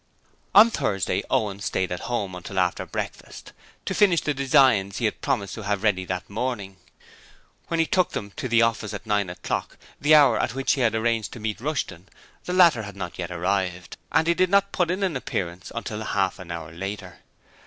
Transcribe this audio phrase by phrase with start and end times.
[0.55, 3.53] On Thursday Owen stayed at home until after breakfast
[3.85, 6.77] to finish the designs which he had promised to have ready that morning.
[7.67, 10.81] When he took them to the office at nine o'clock, the hour at which he
[10.81, 12.09] had arranged to meet Rushton,
[12.45, 16.01] the latter had not yet arrived, and he did not put in an appearance until
[16.03, 17.19] half an hour later.